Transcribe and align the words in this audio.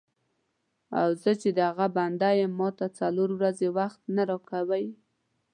او 0.99 1.07
زه 1.21 1.31
چې 1.41 1.49
د 1.57 1.59
هغه 1.69 1.85
بنده 1.97 2.29
یم 2.41 2.53
ماته 2.59 2.87
څلور 2.99 3.29
ورځې 3.37 3.67
وخت 3.77 3.99
نه 4.15 4.23
راکوې. 4.29 4.87